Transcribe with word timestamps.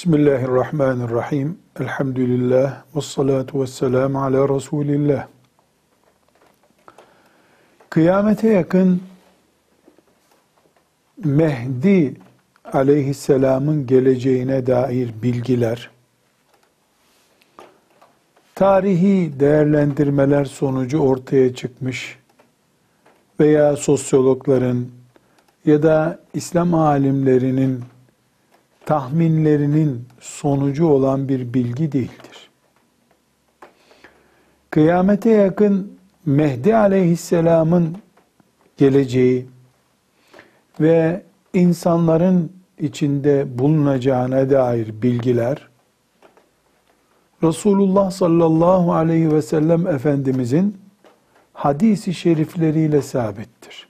Bismillahirrahmanirrahim. 0.00 1.58
Elhamdülillah. 1.80 2.82
Ve 2.96 3.00
salatu 3.00 3.62
ve 3.62 3.66
selamu 3.66 4.22
ala 4.22 4.48
Resulillah. 4.56 5.26
Kıyamete 7.90 8.48
yakın 8.48 9.02
Mehdi 11.24 12.16
aleyhisselamın 12.72 13.86
geleceğine 13.86 14.66
dair 14.66 15.10
bilgiler, 15.22 15.90
tarihi 18.54 19.40
değerlendirmeler 19.40 20.44
sonucu 20.44 20.98
ortaya 20.98 21.54
çıkmış 21.54 22.18
veya 23.40 23.76
sosyologların 23.76 24.86
ya 25.66 25.82
da 25.82 26.20
İslam 26.34 26.74
alimlerinin 26.74 27.80
tahminlerinin 28.86 30.08
sonucu 30.20 30.86
olan 30.86 31.28
bir 31.28 31.54
bilgi 31.54 31.92
değildir. 31.92 32.50
Kıyamete 34.70 35.30
yakın 35.30 36.00
Mehdi 36.26 36.76
aleyhisselamın 36.76 37.96
geleceği 38.76 39.46
ve 40.80 41.22
insanların 41.54 42.52
içinde 42.78 43.58
bulunacağına 43.58 44.50
dair 44.50 45.02
bilgiler 45.02 45.70
Resulullah 47.42 48.10
sallallahu 48.10 48.94
aleyhi 48.94 49.34
ve 49.34 49.42
sellem 49.42 49.86
Efendimizin 49.86 50.78
hadisi 51.52 52.14
şerifleriyle 52.14 53.02
sabittir. 53.02 53.88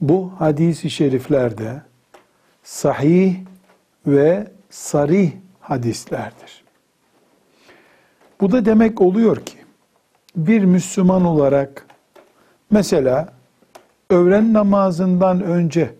Bu 0.00 0.32
hadisi 0.38 0.90
şeriflerde 0.90 1.82
sahih 2.64 3.36
ve 4.06 4.46
sarih 4.70 5.32
hadislerdir. 5.60 6.64
Bu 8.40 8.52
da 8.52 8.64
demek 8.64 9.00
oluyor 9.00 9.36
ki 9.36 9.56
bir 10.36 10.64
Müslüman 10.64 11.24
olarak 11.24 11.86
mesela 12.70 13.28
öğlen 14.10 14.52
namazından 14.52 15.42
önce 15.42 15.94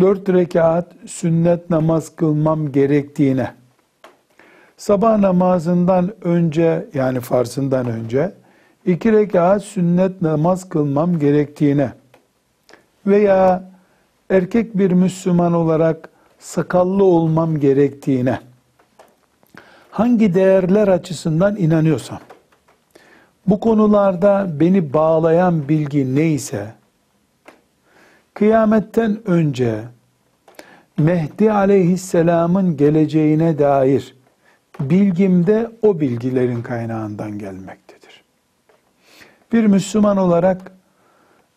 dört 0.00 0.28
rekat 0.28 0.92
sünnet 1.06 1.70
namaz 1.70 2.16
kılmam 2.16 2.72
gerektiğine, 2.72 3.54
sabah 4.76 5.18
namazından 5.18 6.12
önce 6.22 6.86
yani 6.94 7.20
farzından 7.20 7.86
önce 7.86 8.32
iki 8.86 9.12
rekat 9.12 9.62
sünnet 9.62 10.22
namaz 10.22 10.68
kılmam 10.68 11.18
gerektiğine 11.18 11.92
veya 13.06 13.67
erkek 14.30 14.78
bir 14.78 14.92
Müslüman 14.92 15.52
olarak 15.52 16.08
sakallı 16.38 17.04
olmam 17.04 17.60
gerektiğine 17.60 18.40
hangi 19.90 20.34
değerler 20.34 20.88
açısından 20.88 21.56
inanıyorsam 21.56 22.20
bu 23.46 23.60
konularda 23.60 24.46
beni 24.60 24.92
bağlayan 24.92 25.68
bilgi 25.68 26.14
neyse 26.14 26.74
kıyametten 28.34 29.18
önce 29.28 29.84
Mehdi 30.98 31.52
aleyhisselamın 31.52 32.76
geleceğine 32.76 33.58
dair 33.58 34.14
bilgim 34.80 35.46
de 35.46 35.70
o 35.82 36.00
bilgilerin 36.00 36.62
kaynağından 36.62 37.38
gelmektedir. 37.38 38.24
Bir 39.52 39.66
Müslüman 39.66 40.16
olarak 40.16 40.72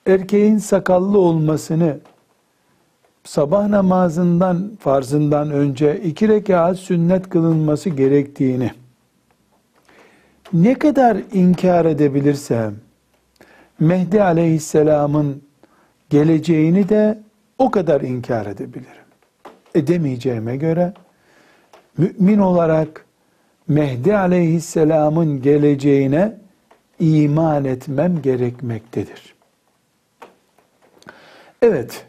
erkeğin 0.08 0.58
sakallı 0.58 1.20
olmasını 1.20 1.98
sabah 3.24 3.68
namazından 3.68 4.72
farzından 4.80 5.52
önce 5.52 6.02
iki 6.02 6.28
rekat 6.28 6.78
sünnet 6.78 7.30
kılınması 7.30 7.90
gerektiğini 7.90 8.72
ne 10.54 10.80
kadar 10.80 11.18
inkar 11.34 11.86
edebilirsem 11.86 12.76
Mehdi 13.80 14.24
aleyhisselamın 14.24 15.44
geleceğini 16.10 16.90
de 16.90 17.20
o 17.58 17.72
kadar 17.72 18.02
inkar 18.02 18.46
edebilirim. 18.46 19.06
Edemeyeceğime 19.76 20.58
göre 20.58 20.94
mümin 21.98 22.40
olarak 22.40 23.06
Mehdi 23.68 24.18
aleyhisselamın 24.18 25.42
geleceğine 25.42 26.38
iman 27.00 27.66
etmem 27.66 28.22
gerekmektedir. 28.22 29.36
Evet, 31.62 32.06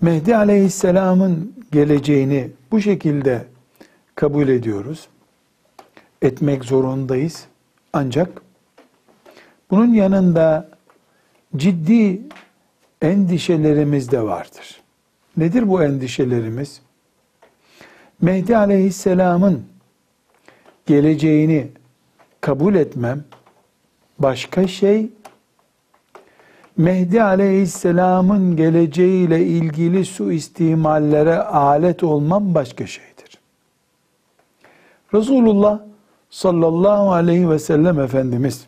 Mehdi 0.00 0.36
Aleyhisselam'ın 0.36 1.54
geleceğini 1.72 2.50
bu 2.70 2.80
şekilde 2.80 3.44
kabul 4.14 4.48
ediyoruz. 4.48 5.08
Etmek 6.22 6.64
zorundayız. 6.64 7.44
Ancak 7.92 8.42
bunun 9.70 9.94
yanında 9.94 10.68
ciddi 11.56 12.20
endişelerimiz 13.02 14.10
de 14.10 14.22
vardır. 14.22 14.80
Nedir 15.36 15.68
bu 15.68 15.82
endişelerimiz? 15.82 16.80
Mehdi 18.20 18.56
Aleyhisselam'ın 18.56 19.64
geleceğini 20.86 21.68
kabul 22.40 22.74
etmem 22.74 23.24
başka 24.18 24.68
şey, 24.68 25.10
Mehdi 26.80 27.22
Aleyhisselam'ın 27.22 28.56
geleceğiyle 28.56 29.46
ilgili 29.46 30.04
suistimallere 30.04 31.38
alet 31.38 32.02
olmam 32.02 32.54
başka 32.54 32.86
şeydir. 32.86 33.38
Resulullah 35.14 35.80
sallallahu 36.30 37.12
aleyhi 37.12 37.50
ve 37.50 37.58
sellem 37.58 38.00
Efendimiz 38.00 38.66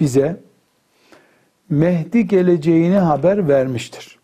bize 0.00 0.40
Mehdi 1.70 2.28
geleceğini 2.28 2.98
haber 2.98 3.48
vermiştir. 3.48 4.18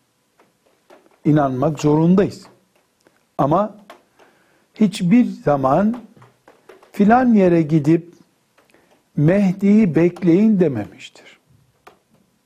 İnanmak 1.25 1.79
zorundayız. 1.79 2.47
Ama 3.37 3.75
hiçbir 4.75 5.25
zaman 5.25 5.97
filan 6.91 7.33
yere 7.33 7.61
gidip 7.61 8.13
Mehdi'yi 9.17 9.95
bekleyin 9.95 10.59
dememiştir. 10.59 11.30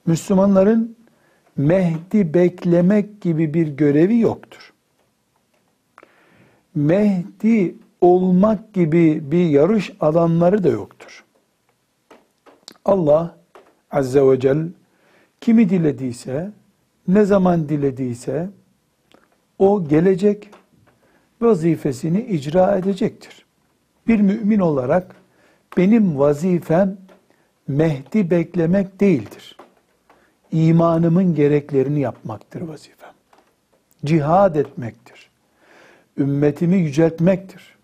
Müslümanların 0.06 0.96
Mehdi 1.58 2.34
beklemek 2.34 3.22
gibi 3.22 3.54
bir 3.54 3.68
görevi 3.68 4.20
yoktur. 4.20 4.74
Mehdi 6.76 7.76
olmak 8.02 8.74
gibi 8.74 9.32
bir 9.32 9.46
yarış 9.46 9.92
alanları 10.00 10.64
da 10.64 10.70
yoktur. 10.70 11.24
Allah 12.86 13.38
Azze 13.92 14.28
ve 14.28 14.40
Celle 14.40 14.68
kimi 15.42 15.70
dilediyse, 15.70 16.52
ne 17.08 17.26
zaman 17.26 17.70
dilediyse 17.70 18.50
o 19.60 19.88
gelecek 19.88 20.50
vazifesini 21.42 22.22
icra 22.22 22.78
edecektir. 22.78 23.46
Bir 24.08 24.20
mümin 24.20 24.60
olarak 24.60 25.16
benim 25.78 26.20
vazifem 26.20 26.98
Mehdi 27.68 28.30
beklemek 28.30 29.00
değildir 29.00 29.58
imanımın 30.56 31.36
gereklerini 31.36 32.00
yapmaktır 32.00 32.62
vazifem. 32.62 33.14
Cihad 34.06 34.56
etmektir. 34.56 35.30
Ümmetimi 36.18 36.78
yüceltmektir. 36.78 37.76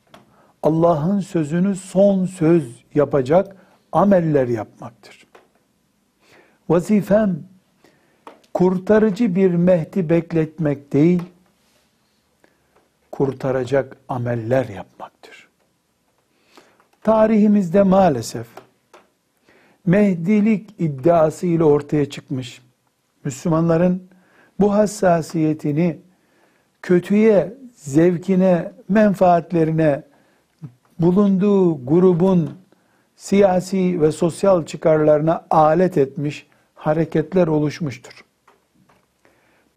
Allah'ın 0.64 1.20
sözünü 1.20 1.76
son 1.76 2.26
söz 2.26 2.84
yapacak 2.96 3.56
ameller 3.92 4.48
yapmaktır. 4.48 5.28
Vazifem 6.70 7.44
kurtarıcı 8.54 9.36
bir 9.36 9.52
Mehdi 9.52 10.10
bekletmek 10.10 10.94
değil, 10.94 11.24
kurtaracak 13.12 13.98
ameller 14.08 14.66
yapmaktır. 14.66 15.48
Tarihimizde 17.04 17.84
maalesef 17.84 18.48
Mehdilik 19.86 20.70
iddiası 20.80 21.46
ile 21.48 21.64
ortaya 21.64 22.10
çıkmış. 22.10 22.62
Müslümanların 23.26 24.04
bu 24.60 24.74
hassasiyetini 24.74 26.00
kötüye, 26.82 27.54
zevkine, 27.76 28.72
menfaatlerine, 28.90 30.04
bulunduğu 31.00 31.86
grubun 31.86 32.50
siyasi 33.16 34.02
ve 34.02 34.12
sosyal 34.12 34.66
çıkarlarına 34.66 35.46
alet 35.50 35.98
etmiş 35.98 36.48
hareketler 36.76 37.48
oluşmuştur. 37.48 38.26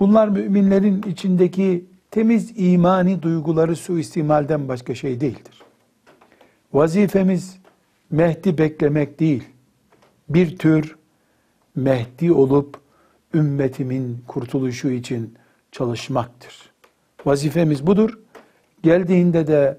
Bunlar 0.00 0.29
müminlerin 0.29 1.02
içindeki 1.02 1.85
temiz 2.11 2.52
imani 2.56 3.23
duyguları 3.23 3.76
suistimalden 3.76 4.69
başka 4.69 4.94
şey 4.94 5.20
değildir. 5.20 5.62
Vazifemiz 6.73 7.58
Mehdi 8.11 8.58
beklemek 8.58 9.20
değil 9.20 9.44
bir 10.29 10.58
tür 10.58 10.96
Mehdi 11.75 12.32
olup 12.32 12.84
ümmetimin 13.35 14.19
kurtuluşu 14.27 14.91
için 14.91 15.35
çalışmaktır. 15.73 16.71
Vazifemiz 17.25 17.87
budur. 17.87 18.19
Geldiğinde 18.83 19.47
de 19.47 19.79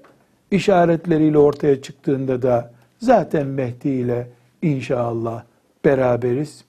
işaretleriyle 0.50 1.38
ortaya 1.38 1.82
çıktığında 1.82 2.42
da 2.42 2.72
zaten 2.98 3.46
Mehdi 3.46 3.88
ile 3.88 4.28
inşallah 4.62 5.44
beraberiz. 5.84 6.64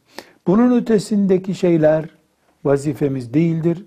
Bunun 0.48 0.78
ötesindeki 0.82 1.56
şeyler 1.56 2.06
vazifemiz 2.66 3.34
değildir. 3.34 3.86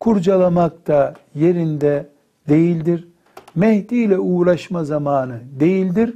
Kurcalamak 0.00 0.86
da 0.86 1.14
yerinde 1.34 2.08
değildir. 2.48 3.08
Mehdi 3.54 3.94
ile 3.94 4.18
uğraşma 4.18 4.84
zamanı 4.84 5.40
değildir. 5.60 6.14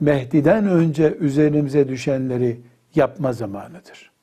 Mehdi'den 0.00 0.66
önce 0.66 1.16
üzerimize 1.20 1.88
düşenleri 1.88 2.60
yapma 2.94 3.32
zamanıdır. 3.32 4.10